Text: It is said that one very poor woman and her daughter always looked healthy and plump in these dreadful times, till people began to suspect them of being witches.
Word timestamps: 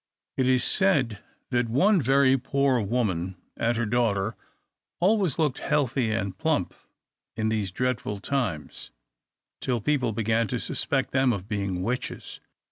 It 0.35 0.49
is 0.49 0.63
said 0.63 1.19
that 1.51 1.69
one 1.69 2.01
very 2.01 2.35
poor 2.35 2.81
woman 2.81 3.35
and 3.55 3.77
her 3.77 3.85
daughter 3.85 4.35
always 4.99 5.37
looked 5.37 5.59
healthy 5.59 6.09
and 6.09 6.35
plump 6.35 6.73
in 7.37 7.49
these 7.49 7.71
dreadful 7.71 8.17
times, 8.17 8.89
till 9.59 9.79
people 9.79 10.11
began 10.11 10.47
to 10.47 10.59
suspect 10.59 11.11
them 11.11 11.31
of 11.31 11.47
being 11.47 11.83
witches. 11.83 12.39